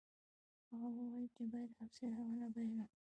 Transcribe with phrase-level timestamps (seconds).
[0.69, 2.85] هغه وویل چې باید حوصله ونه بایلو.